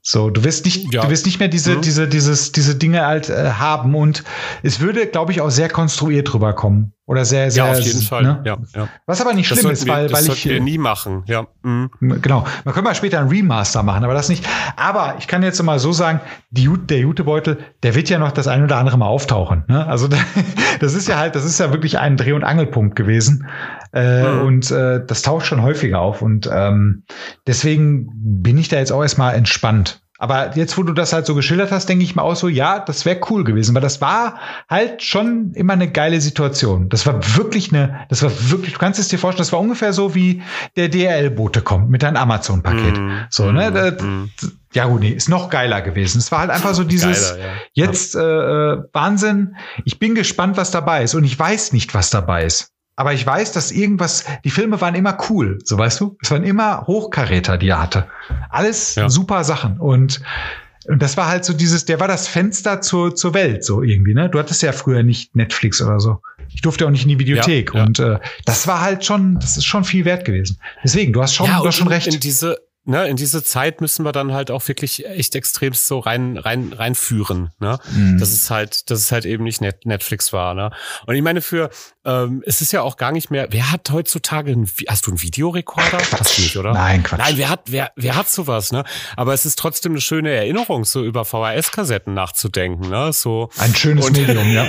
[0.00, 1.02] So, du wirst nicht, ja.
[1.02, 1.82] du wirst nicht mehr diese, mhm.
[1.82, 4.24] diese, dieses, diese Dinge halt äh, haben und
[4.62, 6.92] es würde, glaube ich, auch sehr konstruiert rüberkommen.
[7.04, 7.66] Oder sehr, sehr.
[7.66, 8.22] Ja, auf jeden Fall.
[8.22, 8.40] Ne?
[8.44, 8.88] Ja, ja.
[9.06, 10.48] Was aber nicht das schlimm ist, weil, wir, das weil ich.
[10.48, 11.48] wir nie machen, ja.
[11.62, 11.90] Mhm.
[12.22, 12.46] Genau.
[12.64, 14.48] Man könnte mal später ein Remaster machen, aber das nicht.
[14.76, 18.46] Aber ich kann jetzt mal so sagen, die, der Jutebeutel, der wird ja noch das
[18.46, 19.64] ein oder andere Mal auftauchen.
[19.66, 19.84] Ne?
[19.84, 20.08] Also
[20.80, 23.48] das ist ja halt, das ist ja wirklich ein Dreh- und Angelpunkt gewesen.
[23.92, 24.40] Äh, mhm.
[24.46, 26.22] Und äh, das taucht schon häufiger auf.
[26.22, 27.02] Und ähm,
[27.48, 29.71] deswegen bin ich da jetzt auch erstmal entspannt.
[30.22, 32.78] Aber jetzt, wo du das halt so geschildert hast, denke ich mal auch so, ja,
[32.78, 34.38] das wäre cool gewesen, weil das war
[34.70, 36.88] halt schon immer eine geile Situation.
[36.88, 39.92] Das war wirklich eine, das war wirklich, du kannst es dir vorstellen, das war ungefähr
[39.92, 40.40] so wie
[40.76, 42.98] der DRL-Bote kommt mit deinem Amazon-Paket.
[43.00, 43.72] Mm, so, ne?
[43.72, 44.24] Mm, das, mm.
[44.74, 46.18] Ja, gut, nee, ist noch geiler gewesen.
[46.18, 47.52] Es war halt einfach so dieses, Geiler, ja.
[47.72, 49.56] jetzt äh, äh, Wahnsinn.
[49.84, 52.70] Ich bin gespannt, was dabei ist und ich weiß nicht, was dabei ist.
[53.02, 56.16] Aber ich weiß, dass irgendwas, die Filme waren immer cool, so weißt du?
[56.22, 58.06] Es waren immer Hochkaräter, die er hatte.
[58.48, 59.10] Alles ja.
[59.10, 59.80] super Sachen.
[59.80, 60.20] Und,
[60.86, 64.14] und das war halt so dieses, der war das Fenster zur, zur Welt, so irgendwie,
[64.14, 64.30] ne?
[64.30, 66.22] Du hattest ja früher nicht Netflix oder so.
[66.50, 67.74] Ich durfte auch nicht in die Videothek.
[67.74, 67.86] Ja, ja.
[67.86, 70.60] Und äh, das war halt schon, das ist schon viel wert gewesen.
[70.84, 72.06] Deswegen, du hast schon, du hast schon recht.
[72.06, 75.98] In diese, ne, in diese Zeit müssen wir dann halt auch wirklich echt extremst so
[75.98, 77.78] rein, rein, reinführen, ne?
[77.92, 78.18] Mhm.
[78.18, 80.70] Das ist halt, das ist halt eben nicht Net Netflix war, ne?
[81.06, 81.70] Und ich meine, für,
[82.04, 85.22] ähm, es ist ja auch gar nicht mehr, wer hat heutzutage, ein, hast du einen
[85.22, 85.98] Videorekorder?
[85.98, 86.72] Hast du nicht, oder?
[86.72, 87.20] Nein, Quatsch.
[87.20, 88.84] Nein, wer hat, wer, wer hat sowas, ne?
[89.16, 93.12] Aber es ist trotzdem eine schöne Erinnerung, so über VHS-Kassetten nachzudenken, ne?
[93.12, 93.50] So.
[93.58, 94.66] Ein schönes und, Medium, ja.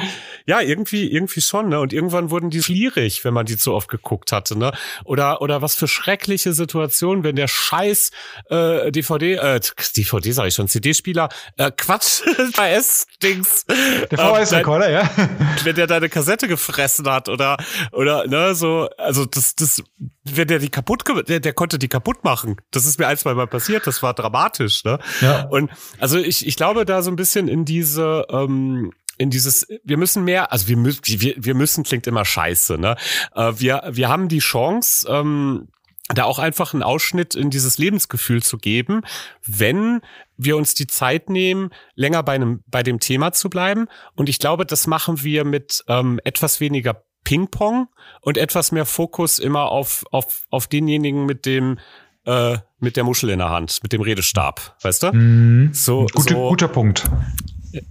[0.46, 1.80] ja, irgendwie, irgendwie schon, ne?
[1.80, 4.72] Und irgendwann wurden die schwierig, wenn man die zu oft geguckt hatte, ne?
[5.04, 8.10] Oder, oder was für schreckliche Situationen, wenn der scheiß
[8.48, 9.60] äh, DVD, äh,
[9.96, 12.22] DVD sag ich schon, CD-Spieler, äh, Quatsch,
[12.54, 13.66] VHS-Dings.
[14.10, 15.28] Der VHS-Rekorder, ähm, ja.
[15.64, 17.56] Wenn der deine Kassette gefressen hat oder,
[17.92, 19.82] oder, ne, so, also das, das,
[20.24, 22.56] wenn der die kaputt, der, der konnte die kaputt machen.
[22.70, 24.98] Das ist mir ein, zwei Mal passiert, das war dramatisch, ne?
[25.20, 25.46] Ja.
[25.46, 29.98] Und also ich, ich glaube da so ein bisschen in diese, ähm, in dieses, wir
[29.98, 32.96] müssen mehr, also wir müssen, wir, wir müssen klingt immer scheiße, ne?
[33.34, 35.68] Äh, wir, wir haben die Chance, ähm,
[36.14, 39.02] da auch einfach einen Ausschnitt in dieses Lebensgefühl zu geben,
[39.46, 40.00] wenn
[40.36, 43.86] wir uns die Zeit nehmen, länger bei, einem, bei dem Thema zu bleiben.
[44.14, 47.88] Und ich glaube, das machen wir mit ähm, etwas weniger Ping-Pong
[48.22, 51.78] und etwas mehr Fokus immer auf, auf, auf denjenigen mit dem
[52.26, 55.12] äh, mit der Muschel in der Hand, mit dem Redestab, weißt du?
[55.12, 55.70] Mhm.
[55.72, 57.04] So, Gute, so, guter Punkt.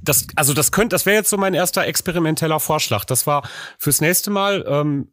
[0.02, 3.06] Das, also das könnte, das wäre jetzt so mein erster experimenteller Vorschlag.
[3.06, 4.66] Das war fürs nächste Mal.
[4.68, 5.12] Ähm,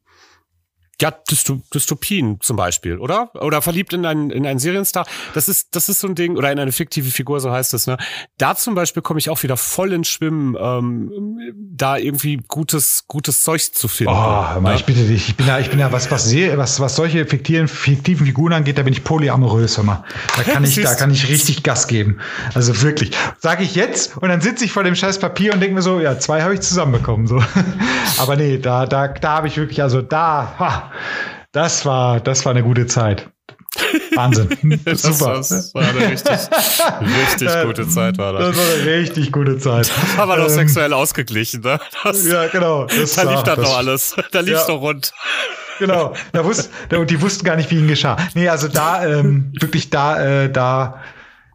[1.01, 3.31] ja, Dystopien zum Beispiel, oder?
[3.35, 5.07] Oder verliebt in einen, in einen Serienstar.
[5.35, 7.87] Das ist, das ist so ein Ding, oder in eine fiktive Figur, so heißt es,
[7.87, 7.99] ne?
[8.39, 11.13] Da zum Beispiel komme ich auch wieder voll ins Schwimmen, ähm,
[11.77, 14.15] da irgendwie gutes, gutes Zeug zu finden.
[14.15, 14.75] Oh, ne?
[14.75, 15.29] ich bitte dich.
[15.29, 18.79] Ich bin ja, ich bin ja, was, was, was, was solche fiktiven, fiktiven Figuren angeht,
[18.79, 20.05] da bin ich polyamorös, hör mal.
[20.37, 22.21] Da kann ich, da kann ich richtig Gas geben.
[22.55, 23.11] Also wirklich.
[23.39, 26.01] Sage ich jetzt und dann sitze ich vor dem scheiß Papier und denke mir so,
[26.01, 27.43] ja, zwei habe ich zusammenbekommen, so.
[28.19, 30.86] Aber nee, da, da, da habe ich wirklich, also da, ha,
[31.53, 33.31] das war, das war eine gute Zeit.
[34.15, 34.81] Wahnsinn.
[34.85, 35.37] das, Super.
[35.37, 36.33] Das war eine richtig,
[37.27, 38.49] richtig gute Zeit, war das.
[38.49, 39.91] Das war eine richtig gute Zeit.
[40.17, 41.79] Da war noch ähm, sexuell ausgeglichen, ne?
[42.03, 42.87] Das, ja, genau.
[42.87, 44.17] Das da lief das doch alles.
[44.33, 44.67] Da lief es ja.
[44.67, 45.13] doch rund.
[45.79, 46.15] Genau.
[46.33, 48.17] Da wusste, und die wussten gar nicht, wie ihnen geschah.
[48.35, 51.03] Nee, also da, ähm, wirklich da, äh, da,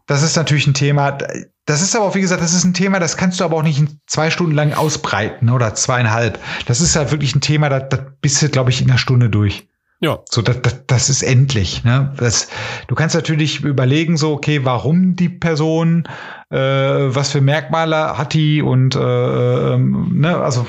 [0.06, 1.18] das ist natürlich ein Thema.
[1.64, 3.62] Das ist aber auch, wie gesagt, das ist ein Thema, das kannst du aber auch
[3.62, 6.38] nicht zwei Stunden lang ausbreiten oder zweieinhalb.
[6.66, 9.30] Das ist halt wirklich ein Thema, da, da bist du, glaube ich, in einer Stunde
[9.30, 9.68] durch.
[10.00, 10.18] Ja.
[10.28, 11.84] So, das, das, das ist endlich.
[11.84, 12.12] Ne?
[12.16, 12.48] Das,
[12.88, 16.08] du kannst natürlich überlegen, so, okay, warum die Person,
[16.50, 20.66] äh, was für Merkmale hat die und äh, ähm, ne, also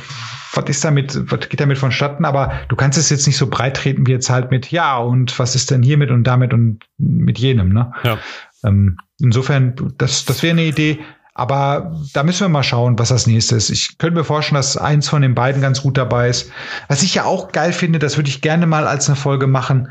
[0.54, 3.78] was ist damit, was geht damit vonstatten, aber du kannst es jetzt nicht so breit
[3.78, 7.40] treten wie jetzt halt mit, ja, und was ist denn hiermit und damit und mit
[7.40, 7.92] jenem, ne?
[8.04, 8.20] Ja.
[8.64, 11.00] Ähm, insofern, das, das wäre eine Idee.
[11.36, 13.72] Aber da müssen wir mal schauen, was das nächste ist.
[13.72, 16.52] Ich könnte mir vorstellen, dass eins von den beiden ganz gut dabei ist.
[16.90, 19.90] Was ich ja auch geil finde, das würde ich gerne mal als eine Folge machen,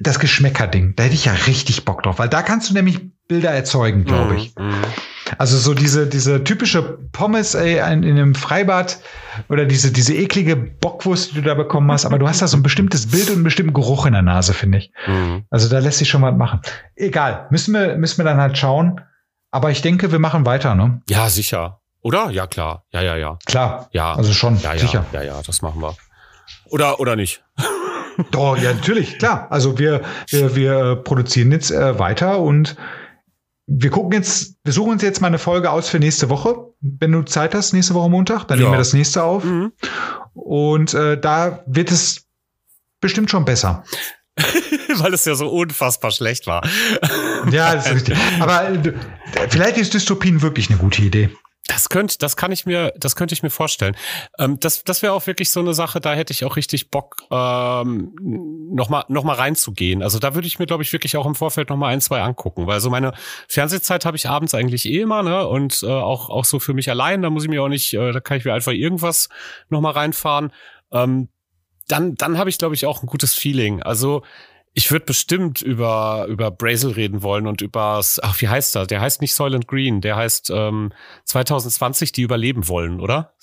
[0.00, 0.94] das Geschmäckerding.
[0.96, 4.34] Da hätte ich ja richtig Bock drauf, weil da kannst du nämlich Bilder erzeugen, glaube
[4.34, 4.52] ich.
[4.56, 4.84] Mm, mm.
[5.38, 8.98] Also so diese, diese typische Pommes ey, in, in einem Freibad
[9.48, 12.56] oder diese, diese eklige Bockwurst, die du da bekommen hast, aber du hast da so
[12.56, 14.92] ein bestimmtes Bild und einen bestimmten Geruch in der Nase, finde ich.
[15.06, 15.44] Mhm.
[15.50, 16.60] Also da lässt sich schon mal machen.
[16.96, 19.00] Egal, müssen wir, müssen wir dann halt schauen.
[19.50, 21.02] Aber ich denke, wir machen weiter, ne?
[21.08, 21.80] Ja, sicher.
[22.02, 22.30] Oder?
[22.30, 22.84] Ja, klar.
[22.92, 23.38] Ja, ja, ja.
[23.46, 23.88] Klar.
[23.92, 24.14] Ja.
[24.14, 24.78] Also schon, ja, ja.
[24.78, 25.04] sicher.
[25.12, 25.96] Ja, ja, das machen wir.
[26.66, 27.42] Oder, oder nicht?
[28.30, 29.46] Doch, ja, natürlich, klar.
[29.50, 32.76] Also wir, wir, wir produzieren jetzt äh, weiter und
[33.72, 36.72] wir gucken jetzt, wir suchen uns jetzt mal eine Folge aus für nächste Woche.
[36.80, 38.64] Wenn du Zeit hast, nächste Woche Montag, dann ja.
[38.64, 39.44] nehmen wir das nächste auf.
[39.44, 39.72] Mhm.
[40.34, 42.26] Und äh, da wird es
[43.00, 43.84] bestimmt schon besser.
[44.96, 46.66] Weil es ja so unfassbar schlecht war.
[47.52, 48.18] ja, das ist richtig.
[48.40, 48.92] Aber äh,
[49.48, 51.30] vielleicht ist Dystopien wirklich eine gute Idee.
[51.66, 53.94] Das könnte, das kann ich mir, das könnte ich mir vorstellen.
[54.38, 57.22] Ähm, das, das wäre auch wirklich so eine Sache, da hätte ich auch richtig Bock,
[57.30, 58.12] ähm,
[58.72, 60.02] nochmal noch mal reinzugehen.
[60.02, 62.66] Also da würde ich mir, glaube ich, wirklich auch im Vorfeld nochmal ein, zwei angucken.
[62.66, 63.12] Weil so meine
[63.46, 65.46] Fernsehzeit habe ich abends eigentlich eh immer, ne?
[65.46, 68.12] Und äh, auch, auch so für mich allein, da muss ich mir auch nicht, äh,
[68.12, 69.28] da kann ich mir einfach irgendwas
[69.68, 70.52] nochmal reinfahren.
[70.92, 71.28] Ähm,
[71.88, 73.82] dann, dann habe ich, glaube ich, auch ein gutes Feeling.
[73.82, 74.22] Also
[74.72, 78.86] ich würde bestimmt über, über Brazel reden wollen und über, ach, wie heißt er?
[78.86, 80.92] Der heißt nicht Soylent Green, der heißt ähm,
[81.24, 83.34] 2020, die überleben wollen, oder?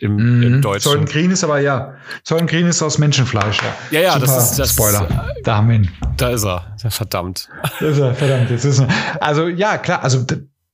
[0.00, 0.42] Im, mhm.
[0.42, 0.90] im Deutschen.
[0.90, 1.94] Soylent Green ist aber ja.
[2.24, 3.76] Soylent Green ist aus Menschenfleisch, ja.
[3.92, 4.72] Ja, ja, das ist das.
[4.72, 5.28] Spoiler.
[5.44, 5.90] Da haben wir ihn.
[6.16, 6.76] Da ist er.
[6.88, 7.48] Verdammt.
[7.78, 8.50] Da ist er, verdammt.
[8.50, 8.88] Jetzt ist er.
[9.20, 10.26] Also ja, klar, also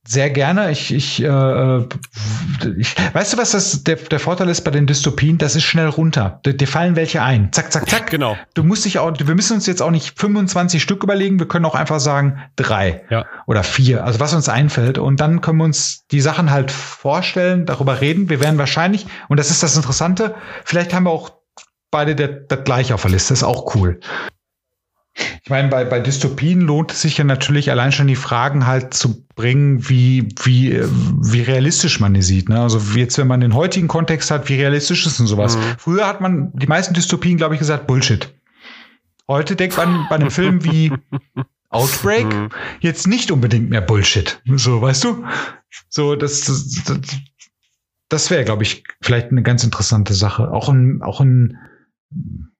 [0.09, 0.71] sehr gerne.
[0.71, 1.79] Ich, ich, äh,
[2.77, 5.37] ich, weißt du, was das der, der Vorteil ist bei den Dystopien?
[5.37, 6.39] Das ist schnell runter.
[6.43, 7.53] Dir, dir fallen welche ein.
[7.53, 8.09] Zack, zack, zack.
[8.09, 8.35] Genau.
[8.55, 11.37] Du musst dich auch, wir müssen uns jetzt auch nicht 25 Stück überlegen.
[11.37, 13.27] Wir können auch einfach sagen drei ja.
[13.45, 14.03] oder vier.
[14.03, 14.97] Also was uns einfällt.
[14.97, 18.29] Und dann können wir uns die Sachen halt vorstellen, darüber reden.
[18.29, 20.33] Wir werden wahrscheinlich, und das ist das Interessante,
[20.65, 21.29] vielleicht haben wir auch
[21.91, 23.33] beide das gleiche auf der Liste.
[23.33, 23.99] Das ist auch cool.
[25.43, 28.93] Ich meine, bei, bei Dystopien lohnt es sich ja natürlich allein schon die Fragen halt
[28.93, 32.49] zu bringen, wie, wie, wie realistisch man die sieht.
[32.49, 32.61] Ne?
[32.61, 35.57] Also jetzt, wenn man den heutigen Kontext hat, wie realistisch ist denn sowas?
[35.57, 35.61] Mhm.
[35.77, 38.33] Früher hat man die meisten Dystopien, glaube ich, gesagt, Bullshit.
[39.27, 40.91] Heute denkt man bei einem Film wie
[41.69, 42.49] Outbreak mhm.
[42.79, 44.41] jetzt nicht unbedingt mehr Bullshit.
[44.55, 45.25] So, weißt du?
[45.89, 46.99] So, das, das, das,
[48.09, 50.51] das wäre, glaube ich, vielleicht eine ganz interessante Sache.
[50.51, 51.57] Auch ein, auch ein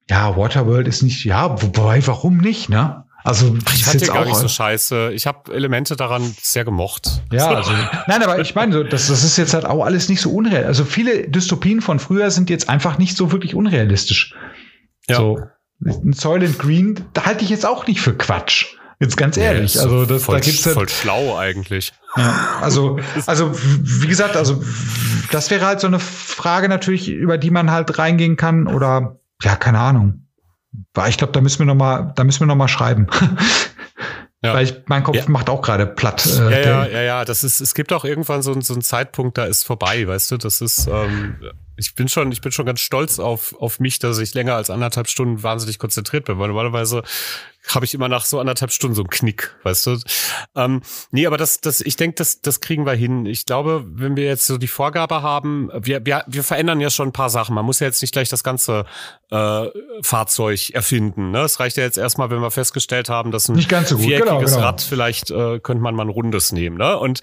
[0.09, 3.05] ja, Waterworld ist nicht, ja, wobei, warum nicht, ne?
[3.23, 5.11] Also ich fand jetzt gar auch nicht so scheiße.
[5.13, 7.21] Ich habe Elemente daran sehr gemocht.
[7.31, 7.71] Ja, also
[8.07, 10.63] nein, aber ich meine, so, das, das ist jetzt halt auch alles nicht so unreal.
[10.65, 14.33] Also viele Dystopien von früher sind jetzt einfach nicht so wirklich unrealistisch.
[15.07, 15.17] Ja.
[15.17, 15.39] So
[15.81, 18.73] ein Soylent Green da halte ich jetzt auch nicht für Quatsch.
[19.01, 19.75] Jetzt ganz ehrlich.
[19.75, 21.93] Nee, also das, voll, da gibt's halt, voll schlau eigentlich.
[22.17, 24.63] Ja, also, also wie gesagt, also
[25.31, 29.55] das wäre halt so eine Frage natürlich, über die man halt reingehen kann oder ja,
[29.55, 30.25] keine Ahnung.
[31.07, 33.07] Ich glaube, da müssen wir noch mal, da müssen wir noch mal schreiben.
[34.41, 34.53] Ja.
[34.53, 35.23] Weil ich, mein Kopf ja.
[35.27, 36.25] macht auch gerade platt.
[36.25, 37.25] Äh, ja, ja, ja, ja.
[37.25, 40.37] Das ist, es gibt auch irgendwann so, so einen Zeitpunkt, da ist vorbei, weißt du.
[40.37, 41.35] Das ist, ähm,
[41.75, 44.69] ich bin schon, ich bin schon ganz stolz auf, auf mich, dass ich länger als
[44.69, 46.39] anderthalb Stunden wahnsinnig konzentriert bin.
[46.39, 47.03] Weil normalerweise
[47.67, 49.97] habe ich immer nach so anderthalb Stunden so einen Knick, weißt du?
[50.55, 53.25] Ähm, nee, aber das, das, ich denke, das, das kriegen wir hin.
[53.25, 57.09] Ich glaube, wenn wir jetzt so die Vorgabe haben, wir, wir, wir verändern ja schon
[57.09, 57.55] ein paar Sachen.
[57.55, 58.85] Man muss ja jetzt nicht gleich das ganze
[59.29, 59.65] äh,
[60.01, 61.31] Fahrzeug erfinden.
[61.31, 61.41] Ne?
[61.41, 64.05] Es reicht ja jetzt erstmal, wenn wir festgestellt haben, dass ein nicht ganz so gut.
[64.05, 64.59] viereckiges genau, genau.
[64.59, 66.77] Rad vielleicht äh, könnte man mal ein rundes nehmen.
[66.77, 66.97] Ne?
[66.97, 67.21] Und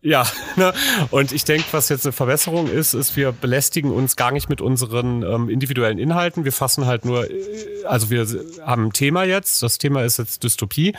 [0.00, 0.72] ja, ne?
[1.10, 4.60] und ich denke, was jetzt eine Verbesserung ist, ist, wir belästigen uns gar nicht mit
[4.60, 6.44] unseren ähm, individuellen Inhalten.
[6.44, 8.26] Wir fassen halt nur, äh, also wir
[8.64, 9.62] haben ein Thema jetzt.
[9.62, 10.94] Das Thema ist jetzt Dystopie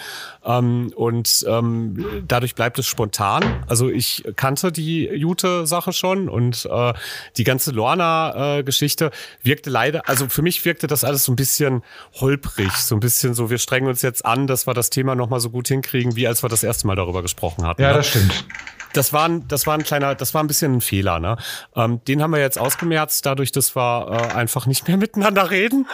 [0.46, 3.63] ähm, und ähm, dadurch bleibt es spontan.
[3.67, 6.93] Also ich kannte die Jute-Sache schon und äh,
[7.38, 11.84] die ganze Lorna-Geschichte wirkte leider, also für mich wirkte das alles so ein bisschen
[12.19, 15.39] holprig, so ein bisschen so, wir strengen uns jetzt an, dass wir das Thema nochmal
[15.39, 17.82] so gut hinkriegen, wie als wir das erste Mal darüber gesprochen hatten.
[17.82, 17.98] Ja, ne?
[17.98, 18.46] das stimmt.
[18.93, 21.19] Das war, ein, das war ein kleiner, das war ein bisschen ein Fehler.
[21.19, 21.38] Ne?
[21.76, 25.88] Ähm, den haben wir jetzt ausgemerzt, dadurch, dass wir äh, einfach nicht mehr miteinander reden.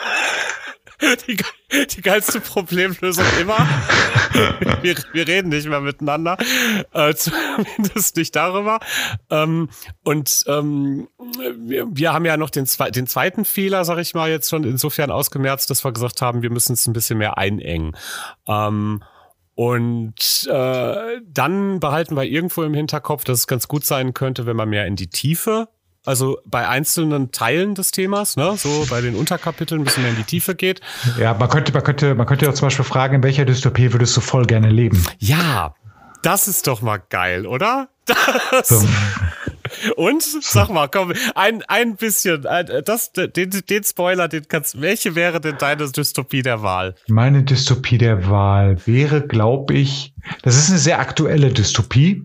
[1.28, 1.38] Die,
[1.86, 3.58] die geilste Problemlösung immer.
[4.82, 6.38] Wir, wir reden nicht mehr miteinander.
[6.94, 8.80] Äh, zumindest nicht darüber.
[9.30, 9.70] Ähm,
[10.04, 11.08] und ähm,
[11.58, 14.64] wir, wir haben ja noch den, zwe den zweiten Fehler, sag ich mal, jetzt schon
[14.64, 17.96] insofern ausgemerzt, dass wir gesagt haben, wir müssen es ein bisschen mehr einengen.
[18.48, 19.04] Ähm,
[19.56, 24.56] und äh, dann behalten wir irgendwo im Hinterkopf, dass es ganz gut sein könnte, wenn
[24.56, 25.68] man mehr in die Tiefe
[26.10, 30.18] also bei einzelnen Teilen des Themas, ne, so bei den Unterkapiteln ein bisschen mehr in
[30.18, 30.82] die Tiefe geht.
[31.20, 34.18] Ja, man könnte, man könnte, man könnte auch zum Beispiel fragen, in welcher Dystopie würdest
[34.18, 35.06] du voll gerne leben?
[35.20, 35.76] Ja,
[36.24, 37.90] das ist doch mal geil, oder?
[38.52, 38.70] Das.
[38.70, 38.84] So.
[39.96, 45.40] Und sag mal, komm, ein, ein bisschen, das, den, den Spoiler, den kannst, welche wäre
[45.40, 46.96] denn deine Dystopie der Wahl?
[47.08, 52.24] Meine Dystopie der Wahl wäre, glaube ich, das ist eine sehr aktuelle Dystopie.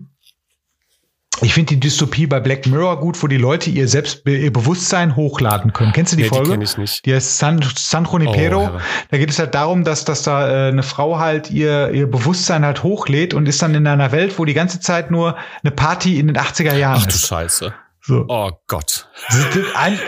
[1.41, 5.15] Ich finde die Dystopie bei Black Mirror gut, wo die Leute ihr selbst ihr Bewusstsein
[5.15, 5.91] hochladen können.
[5.91, 6.45] Kennst du die nee, Folge?
[6.45, 7.05] Die kenn ich nicht.
[7.05, 8.71] Die heißt San, San Junipero.
[8.73, 8.79] Oh,
[9.11, 12.63] da geht es halt darum, dass, dass da äh, eine Frau halt ihr, ihr Bewusstsein
[12.63, 16.19] halt hochlädt und ist dann in einer Welt, wo die ganze Zeit nur eine Party
[16.19, 17.15] in den 80er Jahren Ach, ist.
[17.15, 17.73] Ach du Scheiße.
[18.07, 18.23] So.
[18.27, 19.09] Oh Gott.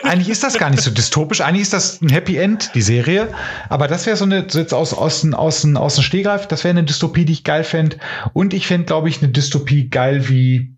[0.04, 1.42] Eigentlich ist das gar nicht so dystopisch.
[1.42, 3.30] Eigentlich ist das ein Happy End, die Serie.
[3.70, 6.72] Aber das wäre so eine, so jetzt aus, aus, aus, aus dem Stehgreif, das wäre
[6.72, 7.98] eine Dystopie, die ich geil fände.
[8.34, 10.77] Und ich fände, glaube ich, eine Dystopie geil wie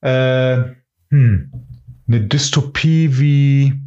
[0.00, 0.62] äh,
[1.10, 1.52] hm,
[2.08, 3.80] eine Dystopie wie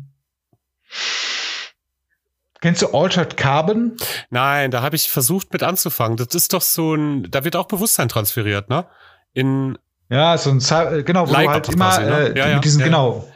[2.62, 3.98] Kennst du Altered Carbon?
[4.30, 6.16] Nein, da habe ich versucht mit anzufangen.
[6.16, 8.86] Das ist doch so ein, da wird auch Bewusstsein transferiert, ne?
[9.34, 9.78] In
[10.10, 10.60] ja, so ein
[11.04, 12.30] genau, wo Leiber du halt immer quasi, ne?
[12.30, 12.86] äh, ja, ja, mit diesen ja.
[12.86, 13.28] genau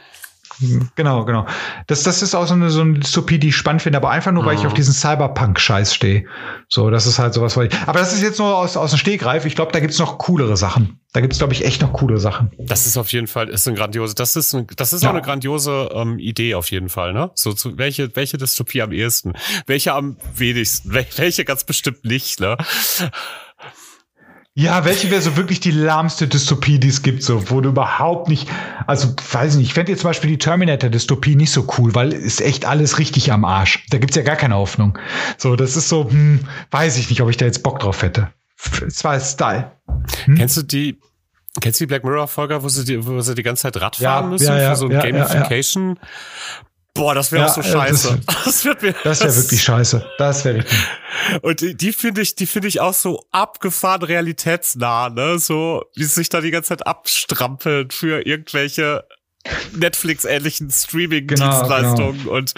[0.96, 1.46] Genau, genau.
[1.86, 4.32] Das, das ist auch so eine, so eine Dystopie, die ich spannend finde, aber einfach
[4.32, 6.24] nur, weil ich auf diesen Cyberpunk-Scheiß stehe.
[6.68, 8.98] So, das ist halt sowas, weil ich, aber das ist jetzt nur aus, aus dem
[8.98, 9.44] Stehgreif.
[9.44, 11.00] Ich glaube, da gibt's noch coolere Sachen.
[11.12, 12.50] Da gibt's glaube ich, echt noch coole Sachen.
[12.58, 15.08] Das ist auf jeden Fall, ist ein grandiose, das ist, ein, das ist ja.
[15.08, 17.30] auch eine grandiose ähm, Idee auf jeden Fall, ne?
[17.34, 19.32] So, zu, welche, welche Dystopie am ehesten?
[19.66, 20.92] Welche am wenigsten?
[20.92, 22.56] Welche ganz bestimmt nicht, ne?
[24.58, 28.28] Ja, welche wäre so wirklich die lahmste Dystopie, die es gibt, so, wo du überhaupt
[28.28, 28.48] nicht,
[28.88, 32.12] also, weiß ich nicht, ich fände jetzt zum Beispiel die Terminator-Dystopie nicht so cool, weil
[32.12, 33.86] ist echt alles richtig am Arsch.
[33.90, 34.98] Da gibt's ja gar keine Hoffnung.
[35.36, 36.40] So, das ist so, hm,
[36.72, 38.32] weiß ich nicht, ob ich da jetzt Bock drauf hätte.
[38.84, 39.70] Es war Style.
[40.24, 40.34] Hm?
[40.34, 40.98] Kennst du die,
[41.60, 44.24] kennst du die Black Mirror-Folge, wo sie die, wo sie die ganze Zeit Rad fahren
[44.24, 46.00] ja, müssen ja, ja, für so ein Gamification?
[46.98, 48.20] Boah, das wäre ja, auch so scheiße.
[48.26, 48.94] Das, das wird mir.
[49.04, 50.04] Das wäre wirklich scheiße.
[50.18, 50.78] Das wäre richtig.
[51.42, 55.38] Und die, die finde ich, die finde ich auch so abgefahren realitätsnah, ne?
[55.38, 59.04] So, wie sie sich da die ganze Zeit abstrampeln für irgendwelche
[59.76, 62.36] Netflix-ähnlichen Streaming-Dienstleistungen genau, genau.
[62.36, 62.54] und,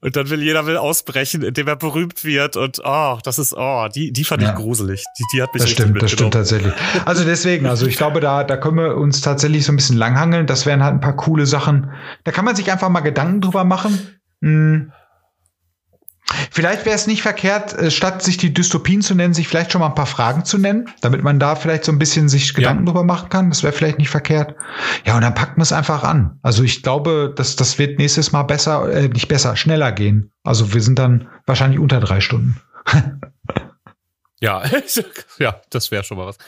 [0.00, 3.88] und dann will jeder will ausbrechen, indem er berühmt wird und oh, das ist, oh,
[3.94, 4.50] die, die fand ja.
[4.50, 5.04] ich gruselig.
[5.18, 6.72] Die, die hat mich Das stimmt, das stimmt tatsächlich.
[7.04, 10.46] Also deswegen, also ich glaube, da, da können wir uns tatsächlich so ein bisschen langhangeln.
[10.46, 11.90] Das wären halt ein paar coole Sachen.
[12.24, 14.20] Da kann man sich einfach mal Gedanken drüber machen.
[14.42, 14.92] Hm
[16.50, 19.80] Vielleicht wäre es nicht verkehrt, äh, statt sich die Dystopien zu nennen, sich vielleicht schon
[19.80, 22.86] mal ein paar Fragen zu nennen, damit man da vielleicht so ein bisschen sich Gedanken
[22.86, 22.92] ja.
[22.92, 23.50] drüber machen kann.
[23.50, 24.54] Das wäre vielleicht nicht verkehrt.
[25.04, 26.38] Ja, und dann packt man es einfach an.
[26.42, 30.32] Also ich glaube, dass das wird nächstes Mal besser, äh, nicht besser, schneller gehen.
[30.44, 32.60] Also wir sind dann wahrscheinlich unter drei Stunden.
[34.40, 34.62] ja,
[35.38, 36.38] ja, das wäre schon mal was.